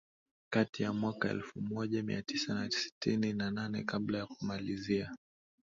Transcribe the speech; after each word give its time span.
kati 0.49 0.83
ya 0.83 0.93
mwaka 0.93 1.29
elfu 1.29 1.61
moja 1.61 2.03
Mia 2.03 2.21
Tisa 2.21 2.53
na 2.53 2.71
sitini 2.71 3.33
na 3.33 3.51
nane 3.51 3.83
kabla 3.83 4.17
ya 4.17 4.25
kumalizia 4.25 5.15